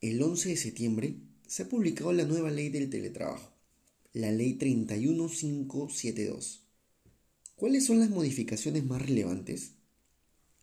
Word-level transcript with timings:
el 0.00 0.22
11 0.22 0.48
de 0.48 0.56
septiembre 0.56 1.16
se 1.46 1.64
ha 1.64 1.68
publicado 1.68 2.14
la 2.14 2.24
nueva 2.24 2.50
ley 2.50 2.70
del 2.70 2.88
teletrabajo, 2.88 3.52
la 4.14 4.32
ley 4.32 4.54
31572. 4.54 6.64
¿Cuáles 7.54 7.84
son 7.84 8.00
las 8.00 8.08
modificaciones 8.08 8.86
más 8.86 9.02
relevantes? 9.02 9.72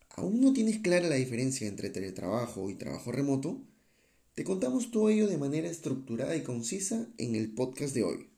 ¿Aún 0.10 0.42
no 0.42 0.54
tienes 0.54 0.80
clara 0.80 1.08
la 1.08 1.18
diferencia 1.18 1.68
entre 1.68 1.92
teletrabajo 1.92 2.72
y 2.72 2.76
trabajo 2.76 3.12
remoto? 3.12 3.62
Te 4.34 4.44
contamos 4.44 4.90
todo 4.90 5.12
ello 5.12 5.28
de 5.28 5.38
manera 5.38 5.70
estructurada 5.70 6.36
y 6.36 6.42
concisa 6.42 7.08
en 7.20 7.36
el 7.36 7.54
podcast 7.54 7.94
de 7.94 8.04
hoy. 8.04 8.30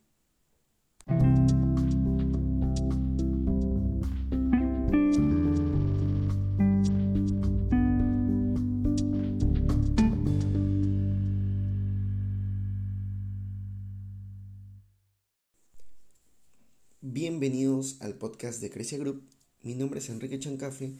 Al 17.99 18.15
podcast 18.15 18.61
de 18.61 18.69
Crecia 18.69 18.97
Group. 18.97 19.23
Mi 19.63 19.75
nombre 19.75 19.99
es 19.99 20.09
Enrique 20.09 20.39
Chancafe 20.39 20.93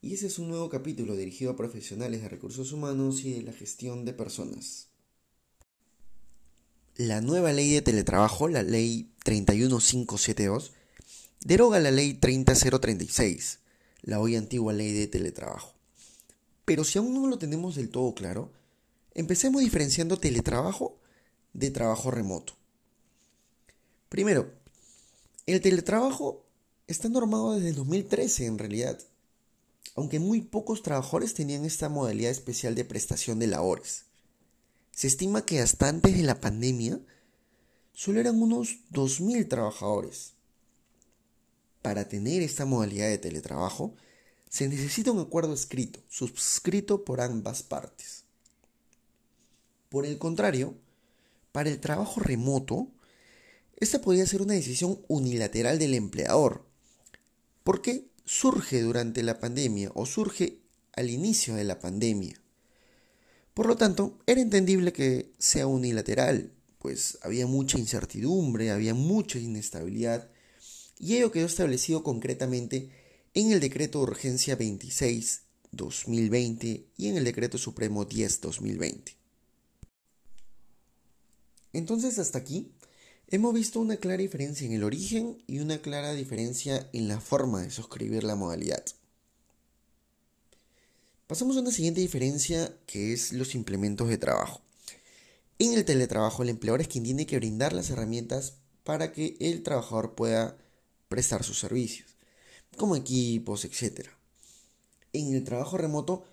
y 0.00 0.14
ese 0.14 0.28
es 0.28 0.38
un 0.38 0.48
nuevo 0.48 0.68
capítulo 0.68 1.16
dirigido 1.16 1.50
a 1.50 1.56
profesionales 1.56 2.22
de 2.22 2.28
recursos 2.28 2.72
humanos 2.72 3.24
y 3.24 3.32
de 3.32 3.42
la 3.42 3.52
gestión 3.52 4.04
de 4.04 4.12
personas. 4.12 4.88
La 6.96 7.20
nueva 7.20 7.52
ley 7.52 7.72
de 7.72 7.82
teletrabajo, 7.82 8.48
la 8.48 8.62
ley 8.62 9.10
31572, 9.24 10.72
deroga 11.44 11.80
la 11.80 11.90
ley 11.90 12.14
30036, 12.14 13.60
la 14.02 14.20
hoy 14.20 14.36
antigua 14.36 14.72
ley 14.72 14.92
de 14.92 15.06
teletrabajo. 15.06 15.74
Pero 16.64 16.84
si 16.84 16.98
aún 16.98 17.14
no 17.14 17.26
lo 17.26 17.38
tenemos 17.38 17.74
del 17.74 17.90
todo 17.90 18.14
claro, 18.14 18.52
empecemos 19.14 19.62
diferenciando 19.62 20.16
teletrabajo 20.16 21.00
de 21.52 21.70
trabajo 21.70 22.10
remoto. 22.10 22.54
Primero, 24.08 24.52
el 25.48 25.62
teletrabajo 25.62 26.44
está 26.86 27.08
normado 27.08 27.54
desde 27.54 27.70
el 27.70 27.74
2013 27.74 28.44
en 28.44 28.58
realidad, 28.58 28.98
aunque 29.96 30.20
muy 30.20 30.42
pocos 30.42 30.82
trabajadores 30.82 31.32
tenían 31.32 31.64
esta 31.64 31.88
modalidad 31.88 32.30
especial 32.30 32.74
de 32.74 32.84
prestación 32.84 33.38
de 33.38 33.46
labores. 33.46 34.04
Se 34.92 35.06
estima 35.06 35.46
que 35.46 35.60
hasta 35.60 35.88
antes 35.88 36.14
de 36.14 36.22
la 36.22 36.38
pandemia 36.38 37.00
solo 37.94 38.20
eran 38.20 38.42
unos 38.42 38.80
2.000 38.92 39.48
trabajadores. 39.48 40.34
Para 41.80 42.06
tener 42.08 42.42
esta 42.42 42.66
modalidad 42.66 43.08
de 43.08 43.16
teletrabajo, 43.16 43.94
se 44.50 44.68
necesita 44.68 45.12
un 45.12 45.20
acuerdo 45.20 45.54
escrito, 45.54 46.00
suscrito 46.10 47.06
por 47.06 47.22
ambas 47.22 47.62
partes. 47.62 48.24
Por 49.88 50.04
el 50.04 50.18
contrario, 50.18 50.74
para 51.52 51.70
el 51.70 51.80
trabajo 51.80 52.20
remoto, 52.20 52.88
esta 53.80 54.00
podría 54.00 54.26
ser 54.26 54.42
una 54.42 54.54
decisión 54.54 55.00
unilateral 55.08 55.78
del 55.78 55.94
empleador, 55.94 56.66
porque 57.62 58.08
surge 58.24 58.82
durante 58.82 59.22
la 59.22 59.38
pandemia 59.38 59.92
o 59.94 60.04
surge 60.04 60.58
al 60.94 61.10
inicio 61.10 61.54
de 61.54 61.64
la 61.64 61.78
pandemia. 61.78 62.40
Por 63.54 63.66
lo 63.66 63.76
tanto, 63.76 64.18
era 64.26 64.40
entendible 64.40 64.92
que 64.92 65.32
sea 65.38 65.66
unilateral, 65.66 66.52
pues 66.78 67.18
había 67.22 67.46
mucha 67.46 67.78
incertidumbre, 67.78 68.70
había 68.70 68.94
mucha 68.94 69.38
inestabilidad, 69.38 70.30
y 70.98 71.16
ello 71.16 71.30
quedó 71.30 71.46
establecido 71.46 72.02
concretamente 72.02 72.90
en 73.34 73.52
el 73.52 73.60
Decreto 73.60 73.98
de 73.98 74.04
Urgencia 74.04 74.58
26-2020 74.58 76.86
y 76.96 77.08
en 77.08 77.16
el 77.16 77.24
Decreto 77.24 77.58
Supremo 77.58 78.08
10-2020. 78.08 79.14
Entonces, 81.72 82.18
hasta 82.18 82.38
aquí 82.38 82.72
Hemos 83.30 83.52
visto 83.52 83.78
una 83.78 83.98
clara 83.98 84.22
diferencia 84.22 84.66
en 84.66 84.72
el 84.72 84.84
origen 84.84 85.36
y 85.46 85.58
una 85.58 85.82
clara 85.82 86.14
diferencia 86.14 86.88
en 86.94 87.08
la 87.08 87.20
forma 87.20 87.60
de 87.60 87.70
suscribir 87.70 88.24
la 88.24 88.36
modalidad. 88.36 88.82
Pasamos 91.26 91.58
a 91.58 91.60
una 91.60 91.70
siguiente 91.70 92.00
diferencia 92.00 92.74
que 92.86 93.12
es 93.12 93.34
los 93.34 93.54
implementos 93.54 94.08
de 94.08 94.16
trabajo. 94.16 94.62
En 95.58 95.74
el 95.74 95.84
teletrabajo 95.84 96.42
el 96.42 96.48
empleador 96.48 96.80
es 96.80 96.88
quien 96.88 97.04
tiene 97.04 97.26
que 97.26 97.36
brindar 97.36 97.74
las 97.74 97.90
herramientas 97.90 98.54
para 98.82 99.12
que 99.12 99.36
el 99.40 99.62
trabajador 99.62 100.14
pueda 100.14 100.56
prestar 101.10 101.44
sus 101.44 101.58
servicios, 101.58 102.16
como 102.78 102.96
equipos, 102.96 103.66
etc. 103.66 104.08
En 105.12 105.34
el 105.34 105.44
trabajo 105.44 105.76
remoto 105.76 106.24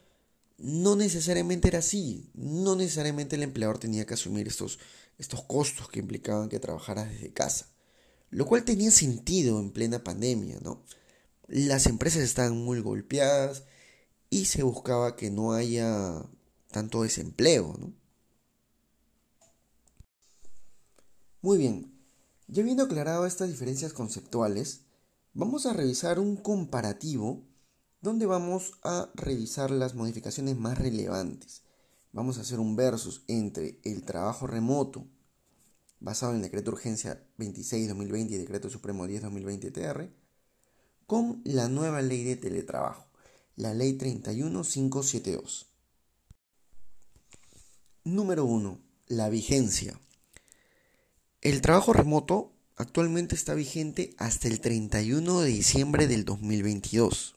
no 0.58 0.96
necesariamente 0.96 1.68
era 1.68 1.80
así, 1.80 2.30
no 2.34 2.76
necesariamente 2.76 3.36
el 3.36 3.44
empleador 3.44 3.78
tenía 3.78 4.06
que 4.06 4.14
asumir 4.14 4.48
estos 4.48 4.80
estos 5.18 5.44
costos 5.44 5.90
que 5.90 6.00
implicaban 6.00 6.50
que 6.50 6.60
trabajaras 6.60 7.10
desde 7.10 7.34
casa, 7.34 7.68
lo 8.30 8.46
cual 8.46 8.64
tenía 8.66 8.92
sentido 8.92 9.60
en 9.60 9.72
plena 9.72 10.04
pandemia, 10.04 10.60
¿no? 10.62 10.84
Las 11.48 11.86
empresas 11.86 12.24
estaban 12.24 12.58
muy 12.58 12.82
golpeadas 12.82 13.64
y 14.30 14.46
se 14.46 14.64
buscaba 14.64 15.16
que 15.16 15.30
no 15.30 15.54
haya 15.54 16.26
tanto 16.72 17.04
desempleo, 17.04 17.76
¿no? 17.80 17.94
Muy 21.42 21.58
bien, 21.60 21.94
ya 22.48 22.64
habiendo 22.64 22.84
aclarado 22.84 23.26
estas 23.26 23.50
diferencias 23.50 23.94
conceptuales, 23.94 24.82
vamos 25.34 25.68
a 25.68 25.74
revisar 25.74 26.20
un 26.20 26.38
comparativo 26.38 27.44
donde 28.06 28.28
vamos 28.28 28.74
a 28.84 29.10
revisar 29.16 29.72
las 29.72 29.96
modificaciones 29.96 30.56
más 30.56 30.78
relevantes 30.78 31.64
vamos 32.12 32.38
a 32.38 32.42
hacer 32.42 32.60
un 32.60 32.76
versus 32.76 33.24
entre 33.28 33.80
el 33.84 34.04
trabajo 34.04 34.46
remoto 34.46 35.08
basado 36.00 36.34
en 36.34 36.38
el 36.38 36.44
decreto 36.44 36.70
de 36.70 36.76
urgencia 36.76 37.28
26-2020 37.40 38.30
y 38.30 38.38
decreto 38.38 38.70
supremo 38.70 39.08
10-2020-TR 39.08 40.12
con 41.08 41.42
la 41.46 41.68
nueva 41.68 42.04
ley 42.04 42.24
de 42.24 42.36
teletrabajo, 42.36 43.08
la 43.56 43.74
ley 43.74 43.94
31572. 43.94 45.66
Número 48.04 48.46
1. 48.46 48.80
La 49.08 49.30
vigencia. 49.30 50.00
El 51.42 51.62
trabajo 51.62 51.92
remoto 51.92 52.54
actualmente 52.76 53.34
está 53.34 53.56
vigente 53.56 54.14
hasta 54.20 54.48
el 54.48 54.62
31 54.62 55.42
de 55.42 55.50
diciembre 55.50 56.08
del 56.08 56.24
2022. 56.24 57.35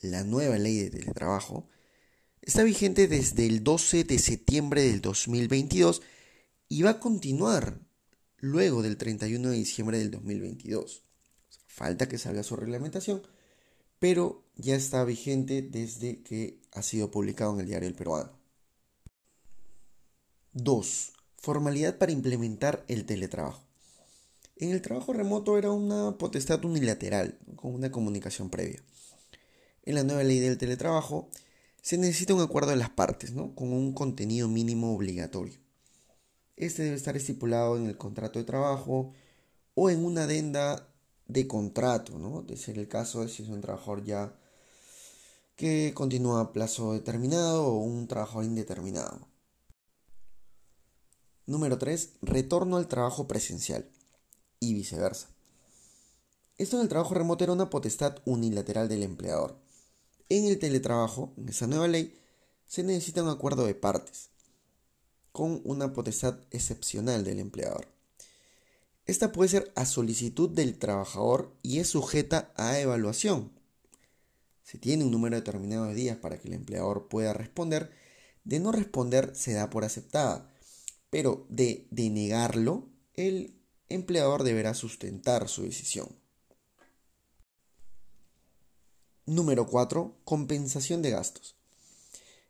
La 0.00 0.24
nueva 0.24 0.58
ley 0.58 0.78
de 0.78 0.90
teletrabajo 0.90 1.68
Está 2.42 2.62
vigente 2.62 3.06
desde 3.06 3.46
el 3.46 3.62
12 3.62 4.04
de 4.04 4.18
septiembre 4.18 4.82
del 4.82 5.02
2022 5.02 6.00
y 6.68 6.82
va 6.82 6.90
a 6.90 7.00
continuar 7.00 7.80
luego 8.38 8.82
del 8.82 8.96
31 8.96 9.50
de 9.50 9.56
diciembre 9.56 9.98
del 9.98 10.10
2022. 10.10 11.04
falta 11.66 12.08
que 12.08 12.18
salga 12.18 12.42
su 12.42 12.56
reglamentación, 12.56 13.22
pero 13.98 14.44
ya 14.56 14.74
está 14.74 15.04
vigente 15.04 15.62
desde 15.62 16.22
que 16.22 16.60
ha 16.72 16.82
sido 16.82 17.10
publicado 17.10 17.54
en 17.54 17.60
el 17.60 17.66
diario 17.66 17.88
El 17.88 17.94
Peruano. 17.94 18.32
2. 20.52 21.12
Formalidad 21.36 21.98
para 21.98 22.12
implementar 22.12 22.84
el 22.88 23.04
teletrabajo. 23.04 23.62
En 24.56 24.70
el 24.70 24.82
trabajo 24.82 25.12
remoto 25.12 25.56
era 25.56 25.70
una 25.70 26.18
potestad 26.18 26.64
unilateral, 26.64 27.38
con 27.56 27.74
una 27.74 27.92
comunicación 27.92 28.50
previa. 28.50 28.82
En 29.82 29.94
la 29.94 30.04
nueva 30.04 30.22
ley 30.22 30.38
del 30.40 30.58
teletrabajo, 30.58 31.30
se 31.82 31.96
necesita 31.96 32.34
un 32.34 32.42
acuerdo 32.42 32.70
de 32.70 32.76
las 32.76 32.90
partes, 32.90 33.32
¿no? 33.32 33.54
Con 33.54 33.72
un 33.72 33.94
contenido 33.94 34.48
mínimo 34.48 34.94
obligatorio. 34.94 35.58
Este 36.56 36.82
debe 36.82 36.96
estar 36.96 37.16
estipulado 37.16 37.78
en 37.78 37.86
el 37.86 37.96
contrato 37.96 38.38
de 38.38 38.44
trabajo 38.44 39.14
o 39.74 39.88
en 39.88 40.04
una 40.04 40.24
adenda 40.24 40.86
de 41.26 41.46
contrato, 41.46 42.18
¿no? 42.18 42.42
De 42.42 42.56
ser 42.56 42.78
el 42.78 42.88
caso 42.88 43.22
de 43.22 43.28
si 43.28 43.42
es 43.42 43.48
un 43.48 43.62
trabajador 43.62 44.04
ya 44.04 44.36
que 45.56 45.92
continúa 45.94 46.40
a 46.40 46.52
plazo 46.52 46.92
determinado 46.92 47.66
o 47.66 47.78
un 47.78 48.06
trabajador 48.08 48.44
indeterminado. 48.44 49.28
Número 51.46 51.78
3. 51.78 52.18
Retorno 52.20 52.76
al 52.76 52.88
trabajo 52.88 53.26
presencial 53.26 53.90
y 54.58 54.74
viceversa. 54.74 55.28
Esto 56.58 56.76
en 56.76 56.82
el 56.82 56.88
trabajo 56.88 57.14
remoto 57.14 57.44
era 57.44 57.54
una 57.54 57.70
potestad 57.70 58.18
unilateral 58.26 58.88
del 58.88 59.02
empleador 59.02 59.58
en 60.30 60.46
el 60.46 60.58
teletrabajo, 60.58 61.34
en 61.36 61.48
esa 61.48 61.66
nueva 61.66 61.88
ley, 61.88 62.16
se 62.66 62.82
necesita 62.82 63.22
un 63.22 63.28
acuerdo 63.28 63.66
de 63.66 63.74
partes, 63.74 64.30
con 65.32 65.60
una 65.64 65.92
potestad 65.92 66.38
excepcional 66.50 67.24
del 67.24 67.40
empleador. 67.40 67.88
Esta 69.06 69.32
puede 69.32 69.48
ser 69.48 69.72
a 69.74 69.86
solicitud 69.86 70.48
del 70.48 70.78
trabajador 70.78 71.52
y 71.62 71.80
es 71.80 71.88
sujeta 71.88 72.52
a 72.54 72.78
evaluación. 72.78 73.50
Se 74.62 74.78
tiene 74.78 75.02
un 75.02 75.10
número 75.10 75.34
determinado 75.34 75.86
de 75.86 75.94
días 75.94 76.16
para 76.16 76.38
que 76.38 76.46
el 76.46 76.54
empleador 76.54 77.08
pueda 77.08 77.32
responder. 77.32 77.90
De 78.44 78.60
no 78.60 78.70
responder 78.70 79.34
se 79.34 79.52
da 79.52 79.68
por 79.68 79.84
aceptada, 79.84 80.48
pero 81.10 81.44
de 81.48 81.88
denegarlo, 81.90 82.88
el 83.14 83.60
empleador 83.88 84.44
deberá 84.44 84.74
sustentar 84.74 85.48
su 85.48 85.62
decisión. 85.62 86.19
Número 89.30 89.64
4. 89.64 90.22
Compensación 90.24 91.02
de 91.02 91.10
gastos. 91.10 91.54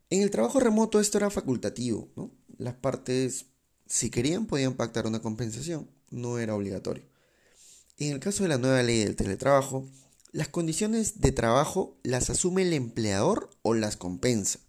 En 0.09 0.23
el 0.23 0.31
trabajo 0.31 0.61
remoto 0.61 0.99
esto 0.99 1.19
era 1.19 1.29
facultativo, 1.29 2.09
¿no? 2.17 2.31
Las 2.56 2.73
partes, 2.73 3.44
si 3.85 4.09
querían, 4.09 4.47
podían 4.47 4.73
pactar 4.73 5.06
una 5.06 5.21
compensación, 5.21 5.91
no 6.09 6.38
era 6.38 6.55
obligatorio. 6.55 7.05
En 7.99 8.12
el 8.12 8.19
caso 8.19 8.44
de 8.44 8.49
la 8.49 8.56
nueva 8.56 8.82
ley 8.82 9.00
del 9.00 9.15
teletrabajo, 9.15 9.87
las 10.32 10.49
condiciones 10.49 11.21
de 11.21 11.32
trabajo 11.32 11.99
las 12.03 12.31
asume 12.31 12.62
el 12.62 12.73
empleador 12.73 13.50
o 13.61 13.75
las 13.75 13.99
compensa, 13.99 14.61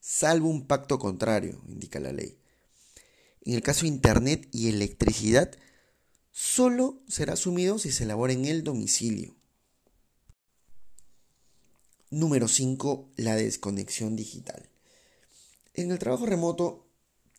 salvo 0.00 0.50
un 0.50 0.66
pacto 0.66 0.98
contrario, 0.98 1.62
indica 1.66 1.98
la 1.98 2.12
ley. 2.12 2.36
En 3.40 3.54
el 3.54 3.62
caso 3.62 3.82
de 3.82 3.88
Internet 3.88 4.46
y 4.52 4.68
electricidad, 4.68 5.50
solo 6.30 7.00
será 7.08 7.32
asumido 7.32 7.78
si 7.78 7.90
se 7.90 8.04
elabora 8.04 8.34
en 8.34 8.44
el 8.44 8.64
domicilio. 8.64 9.37
Número 12.10 12.48
5. 12.48 13.10
La 13.16 13.36
desconexión 13.36 14.16
digital. 14.16 14.66
En 15.74 15.90
el 15.90 15.98
trabajo 15.98 16.24
remoto 16.24 16.86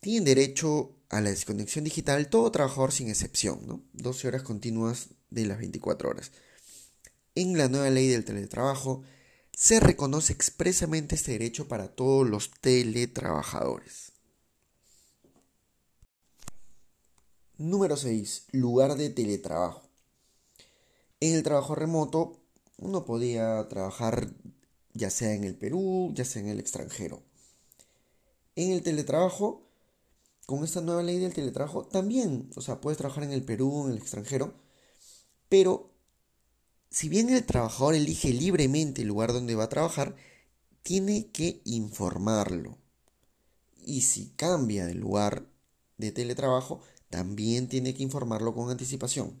tienen 0.00 0.24
derecho 0.24 0.92
a 1.08 1.20
la 1.20 1.30
desconexión 1.30 1.84
digital 1.84 2.28
todo 2.28 2.52
trabajador 2.52 2.92
sin 2.92 3.08
excepción, 3.08 3.66
¿no? 3.66 3.82
12 3.94 4.28
horas 4.28 4.42
continuas 4.42 5.08
de 5.30 5.46
las 5.46 5.58
24 5.58 6.08
horas. 6.08 6.30
En 7.34 7.58
la 7.58 7.68
nueva 7.68 7.90
ley 7.90 8.06
del 8.06 8.24
teletrabajo 8.24 9.02
se 9.52 9.80
reconoce 9.80 10.32
expresamente 10.32 11.16
este 11.16 11.32
derecho 11.32 11.66
para 11.66 11.88
todos 11.88 12.28
los 12.28 12.52
teletrabajadores. 12.60 14.12
Número 17.58 17.96
6. 17.96 18.46
Lugar 18.52 18.96
de 18.96 19.10
teletrabajo. 19.10 19.82
En 21.18 21.34
el 21.34 21.42
trabajo 21.42 21.74
remoto 21.74 22.40
uno 22.78 23.04
podía 23.04 23.68
trabajar 23.68 24.30
ya 24.92 25.10
sea 25.10 25.34
en 25.34 25.44
el 25.44 25.56
Perú, 25.56 26.12
ya 26.14 26.24
sea 26.24 26.42
en 26.42 26.48
el 26.48 26.60
extranjero. 26.60 27.22
En 28.56 28.72
el 28.72 28.82
teletrabajo, 28.82 29.68
con 30.46 30.64
esta 30.64 30.80
nueva 30.80 31.02
ley 31.02 31.18
del 31.18 31.34
teletrabajo, 31.34 31.86
también, 31.86 32.50
o 32.56 32.60
sea, 32.60 32.80
puedes 32.80 32.98
trabajar 32.98 33.24
en 33.24 33.32
el 33.32 33.44
Perú, 33.44 33.86
en 33.86 33.92
el 33.92 33.98
extranjero, 33.98 34.54
pero 35.48 35.90
si 36.90 37.08
bien 37.08 37.30
el 37.30 37.46
trabajador 37.46 37.94
elige 37.94 38.30
libremente 38.30 39.02
el 39.02 39.08
lugar 39.08 39.32
donde 39.32 39.54
va 39.54 39.64
a 39.64 39.68
trabajar, 39.68 40.16
tiene 40.82 41.30
que 41.30 41.62
informarlo. 41.64 42.78
Y 43.76 44.02
si 44.02 44.30
cambia 44.30 44.86
de 44.86 44.94
lugar 44.94 45.46
de 45.98 46.12
teletrabajo, 46.12 46.80
también 47.08 47.68
tiene 47.68 47.94
que 47.94 48.02
informarlo 48.02 48.54
con 48.54 48.70
anticipación. 48.70 49.40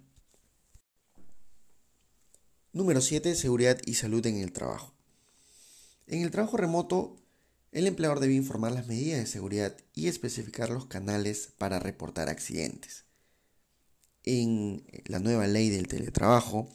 Número 2.72 3.00
7. 3.00 3.34
Seguridad 3.34 3.78
y 3.84 3.94
salud 3.94 4.24
en 4.26 4.36
el 4.36 4.52
trabajo. 4.52 4.99
En 6.10 6.22
el 6.22 6.32
trabajo 6.32 6.56
remoto, 6.56 7.16
el 7.70 7.86
empleador 7.86 8.18
debe 8.18 8.34
informar 8.34 8.72
las 8.72 8.88
medidas 8.88 9.20
de 9.20 9.26
seguridad 9.26 9.76
y 9.94 10.08
especificar 10.08 10.68
los 10.68 10.86
canales 10.86 11.52
para 11.56 11.78
reportar 11.78 12.28
accidentes. 12.28 13.04
En 14.24 14.82
la 15.04 15.20
nueva 15.20 15.46
ley 15.46 15.70
del 15.70 15.86
teletrabajo, 15.86 16.68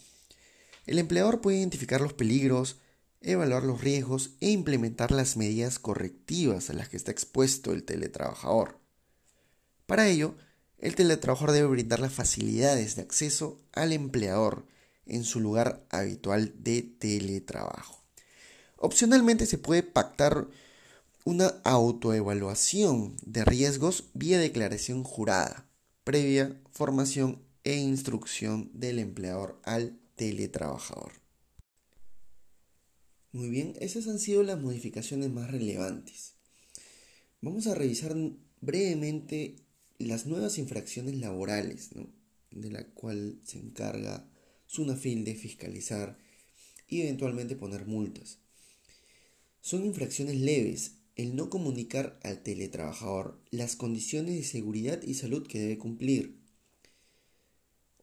el 0.86 1.00
empleador 1.00 1.42
puede 1.42 1.58
identificar 1.58 2.00
los 2.00 2.14
peligros, 2.14 2.78
evaluar 3.20 3.64
los 3.64 3.82
riesgos 3.82 4.38
e 4.40 4.52
implementar 4.52 5.12
las 5.12 5.36
medidas 5.36 5.80
correctivas 5.80 6.70
a 6.70 6.74
las 6.74 6.88
que 6.88 6.96
está 6.96 7.12
expuesto 7.12 7.74
el 7.74 7.84
teletrabajador. 7.84 8.80
Para 9.86 10.08
ello, 10.08 10.38
el 10.78 10.96
teletrabajador 10.96 11.52
debe 11.52 11.68
brindar 11.68 12.00
las 12.00 12.14
facilidades 12.14 12.96
de 12.96 13.02
acceso 13.02 13.60
al 13.74 13.92
empleador 13.92 14.66
en 15.06 15.26
su 15.26 15.42
lugar 15.42 15.86
habitual 15.90 16.54
de 16.64 16.84
teletrabajo. 16.84 18.05
Opcionalmente 18.86 19.48
se 19.48 19.58
puede 19.58 19.82
pactar 19.82 20.48
una 21.24 21.48
autoevaluación 21.64 23.18
de 23.26 23.44
riesgos 23.44 24.12
vía 24.14 24.38
declaración 24.38 25.04
jurada, 25.04 25.68
previa 26.04 26.62
formación 26.70 27.42
e 27.64 27.78
instrucción 27.78 28.70
del 28.76 29.00
empleador 29.00 29.60
al 29.64 29.98
teletrabajador. 30.16 31.14
Muy 33.32 33.50
bien, 33.50 33.74
esas 33.80 34.08
han 34.08 34.20
sido 34.20 34.44
las 34.44 34.62
modificaciones 34.62 35.32
más 35.32 35.50
relevantes. 35.50 36.36
Vamos 37.42 37.66
a 37.66 37.74
revisar 37.74 38.16
brevemente 38.62 39.56
las 39.98 40.28
nuevas 40.28 40.60
infracciones 40.60 41.16
laborales, 41.16 41.90
de 42.52 42.70
la 42.70 42.86
cual 42.90 43.40
se 43.44 43.58
encarga 43.58 44.30
Sunafil 44.68 45.26
de 45.26 45.34
fiscalizar 45.34 46.20
y 46.88 47.02
eventualmente 47.02 47.56
poner 47.56 47.88
multas. 47.88 48.45
Son 49.66 49.84
infracciones 49.84 50.36
leves 50.36 50.92
el 51.16 51.36
no 51.36 51.50
comunicar 51.50 52.20
al 52.22 52.44
teletrabajador 52.44 53.40
las 53.50 53.76
condiciones 53.76 54.36
de 54.36 54.44
seguridad 54.44 55.02
y 55.02 55.16
salud 55.16 55.48
que 55.48 55.58
debe 55.58 55.80
cumplir. 55.80 56.38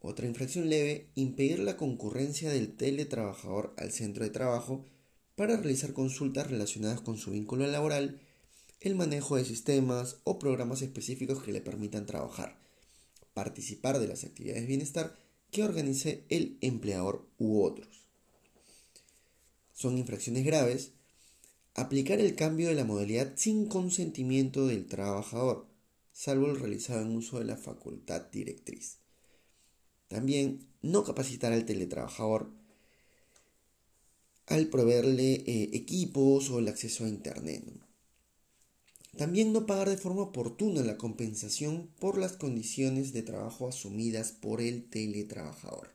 Otra 0.01 0.27
infracción 0.27 0.69
leve, 0.69 1.07
impedir 1.15 1.61
la 1.61 1.77
concurrencia 1.77 2.51
del 2.51 2.75
teletrabajador 2.75 3.75
al 3.79 3.93
centro 3.93 4.25
de 4.25 4.31
trabajo 4.31 4.85
para 5.37 5.57
realizar 5.57 5.93
consultas 5.93 6.51
relacionadas 6.51 7.01
con 7.01 7.17
su 7.17 7.31
vínculo 7.31 7.65
laboral 7.69 8.21
el 8.81 8.97
manejo 8.97 9.37
de 9.37 9.45
sistemas 9.45 10.17
o 10.25 10.41
programas 10.41 10.83
específicos 10.83 11.45
que 11.45 11.53
le 11.53 11.61
permitan 11.61 12.07
trabajar, 12.07 12.59
participar 13.35 14.01
de 14.01 14.09
las 14.09 14.25
actividades 14.25 14.63
de 14.63 14.67
bienestar 14.67 15.17
que 15.53 15.63
organice 15.63 16.25
el 16.29 16.59
empleador 16.61 17.25
u 17.39 17.63
otros. 17.63 18.09
Son 19.73 19.97
infracciones 19.97 20.45
graves 20.45 20.91
aplicar 21.75 22.21
el 22.21 22.35
cambio 22.35 22.69
de 22.69 22.75
la 22.75 22.85
modalidad 22.85 23.33
sin 23.37 23.67
consentimiento 23.67 24.67
del 24.67 24.87
trabajador, 24.87 25.67
salvo 26.13 26.47
el 26.47 26.59
realizado 26.59 27.03
en 27.03 27.17
uso 27.17 27.39
de 27.39 27.47
la 27.47 27.57
facultad 27.57 28.23
directriz. 28.31 28.99
También 30.09 30.69
no 30.83 31.05
capacitar 31.05 31.53
al 31.53 31.65
teletrabajador 31.65 32.51
al 34.47 34.67
proveerle 34.67 35.35
eh, 35.47 35.71
equipos 35.73 36.51
o 36.51 36.59
el 36.59 36.69
acceso 36.69 37.05
a 37.05 37.09
Internet. 37.09 37.65
También 39.17 39.53
no 39.53 39.67
pagar 39.67 39.89
de 39.89 39.97
forma 39.97 40.23
oportuna 40.23 40.83
la 40.83 40.99
compensación 40.99 41.89
por 41.99 42.19
las 42.19 42.33
condiciones 42.33 43.13
de 43.13 43.23
trabajo 43.23 43.69
asumidas 43.69 44.33
por 44.33 44.61
el 44.61 44.89
teletrabajador. 44.89 45.91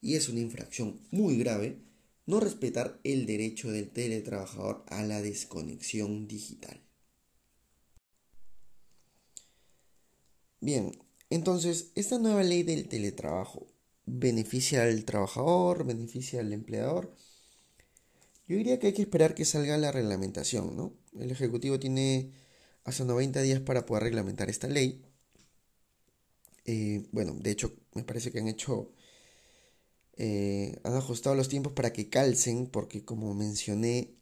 Y 0.00 0.14
es 0.14 0.28
una 0.28 0.40
infracción 0.40 1.00
muy 1.10 1.36
grave 1.36 1.78
no 2.26 2.40
respetar 2.40 3.00
el 3.04 3.26
derecho 3.26 3.70
del 3.70 3.90
teletrabajador 3.90 4.84
a 4.88 5.02
la 5.04 5.22
desconexión 5.22 6.26
digital. 6.28 6.82
Bien, 10.60 10.98
entonces, 11.30 11.92
esta 11.94 12.18
nueva 12.18 12.42
ley 12.42 12.62
del 12.62 12.88
teletrabajo 12.88 13.66
beneficia 14.06 14.84
al 14.84 15.04
trabajador, 15.04 15.84
beneficia 15.84 16.40
al 16.40 16.52
empleador. 16.52 17.14
Yo 18.48 18.56
diría 18.56 18.78
que 18.78 18.88
hay 18.88 18.92
que 18.92 19.02
esperar 19.02 19.34
que 19.34 19.44
salga 19.44 19.76
la 19.76 19.92
reglamentación, 19.92 20.76
¿no? 20.76 20.92
El 21.18 21.30
Ejecutivo 21.30 21.78
tiene 21.80 22.32
hasta 22.84 23.04
90 23.04 23.42
días 23.42 23.60
para 23.60 23.84
poder 23.86 24.04
reglamentar 24.04 24.48
esta 24.48 24.68
ley. 24.68 25.04
Eh, 26.64 27.06
bueno, 27.12 27.34
de 27.34 27.50
hecho, 27.50 27.72
me 27.94 28.04
parece 28.04 28.30
que 28.30 28.38
han 28.38 28.48
hecho, 28.48 28.92
eh, 30.16 30.78
han 30.84 30.94
ajustado 30.94 31.36
los 31.36 31.48
tiempos 31.48 31.72
para 31.72 31.92
que 31.92 32.08
calcen, 32.08 32.66
porque 32.66 33.04
como 33.04 33.34
mencioné, 33.34 34.14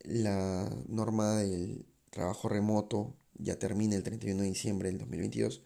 la 0.00 0.70
norma 0.88 1.36
del 1.38 1.86
trabajo 2.10 2.48
remoto 2.48 3.14
ya 3.34 3.58
termina 3.58 3.96
el 3.96 4.02
31 4.02 4.42
de 4.42 4.48
diciembre 4.48 4.88
del 4.88 4.98
2022. 4.98 5.62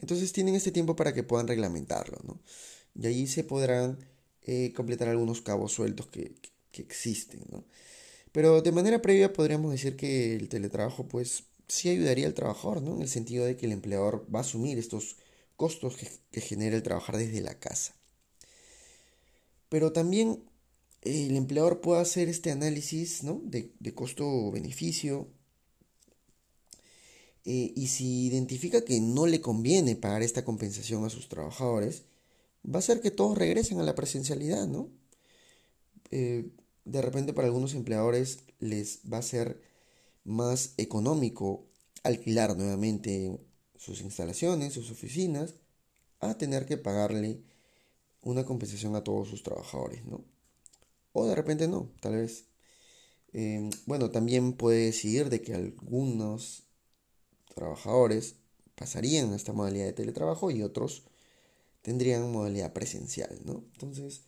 Entonces 0.00 0.32
tienen 0.32 0.54
este 0.54 0.72
tiempo 0.72 0.96
para 0.96 1.14
que 1.14 1.22
puedan 1.22 1.48
reglamentarlo, 1.48 2.18
¿no? 2.24 2.40
Y 2.94 3.06
allí 3.06 3.26
se 3.26 3.44
podrán 3.44 3.98
eh, 4.42 4.72
completar 4.74 5.08
algunos 5.08 5.42
cabos 5.42 5.72
sueltos 5.72 6.06
que, 6.08 6.34
que 6.70 6.82
existen, 6.82 7.42
¿no? 7.50 7.64
Pero 8.32 8.60
de 8.62 8.72
manera 8.72 9.00
previa 9.02 9.32
podríamos 9.32 9.72
decir 9.72 9.96
que 9.96 10.36
el 10.36 10.48
teletrabajo 10.48 11.08
pues 11.08 11.44
sí 11.68 11.88
ayudaría 11.88 12.26
al 12.26 12.34
trabajador, 12.34 12.82
¿no? 12.82 12.96
En 12.96 13.02
el 13.02 13.08
sentido 13.08 13.44
de 13.44 13.56
que 13.56 13.66
el 13.66 13.72
empleador 13.72 14.26
va 14.32 14.40
a 14.40 14.42
asumir 14.42 14.78
estos 14.78 15.16
costos 15.56 15.96
que, 15.96 16.40
genera 16.40 16.76
el 16.76 16.82
trabajar 16.82 17.16
desde 17.16 17.40
la 17.40 17.58
casa. 17.58 17.94
Pero 19.68 19.92
también 19.92 20.44
el 21.02 21.36
empleador 21.36 21.80
puede 21.80 22.00
hacer 22.00 22.28
este 22.28 22.50
análisis 22.50 23.22
¿no? 23.22 23.40
de, 23.44 23.94
costo-beneficio 23.94 25.28
eh, 27.44 27.72
y 27.76 27.86
si 27.88 28.26
identifica 28.26 28.84
que 28.84 29.00
no 29.00 29.26
le 29.26 29.40
conviene 29.40 29.94
pagar 29.94 30.22
esta 30.22 30.44
compensación 30.44 31.04
a 31.04 31.10
sus 31.10 31.28
trabajadores, 31.28 32.02
va 32.66 32.76
a 32.76 32.78
hacer 32.78 33.00
que 33.00 33.12
todos 33.12 33.38
regresen 33.38 33.78
a 33.78 33.84
la 33.84 33.94
presencialidad, 33.94 34.66
¿no? 34.66 34.90
Eh, 36.10 36.50
de 36.84 37.02
repente 37.02 37.32
para 37.32 37.46
algunos 37.46 37.74
empleadores 37.74 38.40
les 38.58 39.00
va 39.12 39.18
a 39.18 39.22
ser 39.22 39.60
más 40.24 40.74
económico 40.76 41.66
alquilar 42.02 42.56
nuevamente 42.56 43.38
sus 43.76 44.00
instalaciones, 44.00 44.72
sus 44.72 44.90
oficinas, 44.90 45.54
a 46.20 46.38
tener 46.38 46.66
que 46.66 46.76
pagarle 46.76 47.42
una 48.26 48.44
compensación 48.44 48.96
a 48.96 49.04
todos 49.04 49.28
sus 49.28 49.42
trabajadores, 49.42 50.04
¿no? 50.04 50.24
O 51.12 51.26
de 51.26 51.34
repente 51.34 51.68
no, 51.68 51.90
tal 52.00 52.16
vez 52.16 52.44
Eh, 53.38 53.68
bueno, 53.86 54.10
también 54.10 54.54
puede 54.54 54.86
decidir 54.86 55.28
de 55.28 55.42
que 55.42 55.52
algunos 55.54 56.62
trabajadores 57.54 58.36
pasarían 58.74 59.32
a 59.32 59.36
esta 59.36 59.52
modalidad 59.52 59.84
de 59.86 59.92
teletrabajo 59.92 60.50
y 60.50 60.62
otros 60.62 61.04
tendrían 61.82 62.32
modalidad 62.32 62.72
presencial, 62.72 63.38
¿no? 63.44 63.64
Entonces, 63.74 64.22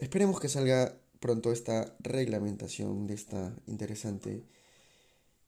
esperemos 0.00 0.40
que 0.40 0.48
salga 0.48 0.98
pronto 1.20 1.52
esta 1.52 1.94
reglamentación 2.00 3.06
de 3.06 3.14
esta 3.14 3.54
interesante 3.66 4.44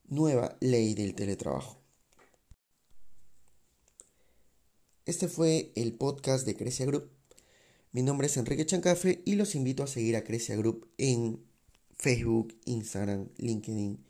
nueva 0.08 0.56
ley 0.60 0.94
del 0.94 1.14
teletrabajo. 1.14 1.78
Este 5.04 5.26
fue 5.26 5.72
el 5.74 5.94
podcast 5.94 6.46
de 6.46 6.54
Crecia 6.54 6.86
Group. 6.86 7.13
Mi 7.94 8.02
nombre 8.02 8.26
es 8.26 8.36
Enrique 8.36 8.66
Chancafe 8.66 9.22
y 9.24 9.36
los 9.36 9.54
invito 9.54 9.84
a 9.84 9.86
seguir 9.86 10.16
a 10.16 10.24
Crecia 10.24 10.56
Group 10.56 10.88
en 10.98 11.38
Facebook, 11.96 12.52
Instagram, 12.64 13.28
LinkedIn. 13.36 14.04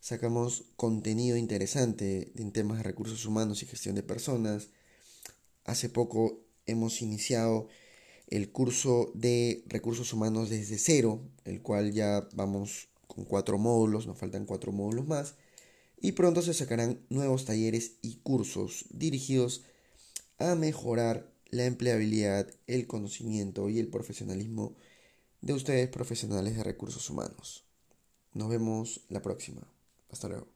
Sacamos 0.00 0.64
contenido 0.76 1.36
interesante 1.36 2.32
en 2.36 2.50
temas 2.50 2.78
de 2.78 2.84
recursos 2.84 3.26
humanos 3.26 3.62
y 3.62 3.66
gestión 3.66 3.94
de 3.94 4.02
personas. 4.02 4.68
Hace 5.66 5.90
poco 5.90 6.46
hemos 6.64 7.02
iniciado 7.02 7.68
el 8.28 8.52
curso 8.52 9.12
de 9.14 9.64
recursos 9.66 10.14
humanos 10.14 10.48
desde 10.48 10.78
cero, 10.78 11.20
el 11.44 11.60
cual 11.60 11.92
ya 11.92 12.26
vamos 12.32 12.88
con 13.06 13.26
cuatro 13.26 13.58
módulos, 13.58 14.06
nos 14.06 14.16
faltan 14.16 14.46
cuatro 14.46 14.72
módulos 14.72 15.06
más. 15.06 15.34
Y 16.00 16.12
pronto 16.12 16.40
se 16.40 16.54
sacarán 16.54 17.04
nuevos 17.10 17.44
talleres 17.44 17.96
y 18.00 18.14
cursos 18.22 18.86
dirigidos 18.88 19.64
a 20.38 20.54
mejorar 20.54 21.29
la 21.50 21.64
empleabilidad, 21.64 22.48
el 22.66 22.86
conocimiento 22.86 23.68
y 23.68 23.78
el 23.78 23.88
profesionalismo 23.88 24.76
de 25.40 25.54
ustedes 25.54 25.88
profesionales 25.88 26.56
de 26.56 26.64
recursos 26.64 27.08
humanos. 27.10 27.64
Nos 28.32 28.48
vemos 28.48 29.02
la 29.08 29.22
próxima. 29.22 29.62
Hasta 30.10 30.28
luego. 30.28 30.48